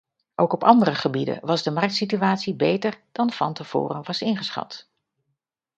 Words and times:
Ook 0.35 0.53
op 0.53 0.63
andere 0.63 0.95
gebieden 0.95 1.39
was 1.45 1.63
de 1.63 1.71
marktsituatie 1.71 2.55
beter 2.55 3.01
dan 3.11 3.31
van 3.31 3.53
tevoren 3.53 4.03
was 4.05 4.21
ingeschat. 4.21 4.89